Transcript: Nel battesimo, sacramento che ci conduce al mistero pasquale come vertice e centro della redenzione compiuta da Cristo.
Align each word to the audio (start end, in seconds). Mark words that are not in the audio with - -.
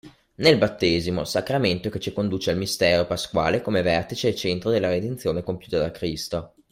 Nel 0.37 0.57
battesimo, 0.57 1.25
sacramento 1.25 1.89
che 1.91 1.99
ci 1.99 2.11
conduce 2.11 2.49
al 2.49 2.57
mistero 2.57 3.05
pasquale 3.05 3.61
come 3.61 3.83
vertice 3.83 4.29
e 4.29 4.35
centro 4.35 4.71
della 4.71 4.89
redenzione 4.89 5.43
compiuta 5.43 5.77
da 5.77 5.91
Cristo. 5.91 6.55